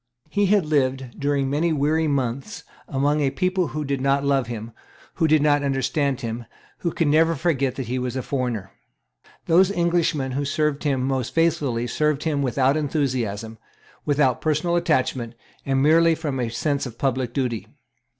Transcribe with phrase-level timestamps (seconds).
[0.31, 4.71] He had lived during many weary months among a people who did not love him,
[5.17, 6.47] who did not understand him,
[6.79, 8.71] who could never forget that he was a foreigner.
[9.45, 13.59] Those Englishmen who served him most faithfully served him without enthusiasm,
[14.03, 15.35] without personal attachment,
[15.67, 17.67] and merely from a sense of public duty.